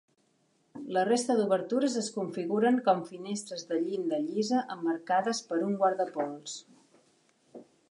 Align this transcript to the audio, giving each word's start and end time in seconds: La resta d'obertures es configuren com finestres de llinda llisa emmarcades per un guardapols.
La 0.95 1.01
resta 1.09 1.35
d'obertures 1.39 1.97
es 2.01 2.07
configuren 2.15 2.79
com 2.87 3.03
finestres 3.11 3.63
de 3.73 3.79
llinda 3.83 4.21
llisa 4.25 4.65
emmarcades 4.77 5.45
per 5.53 5.63
un 5.69 5.79
guardapols. 5.85 6.59